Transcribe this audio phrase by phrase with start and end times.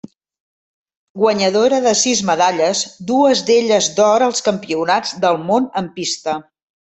[1.23, 2.81] Guanyadora de sis medalles,
[3.13, 6.35] dues d'elles d'or als Campionats del Món en pista.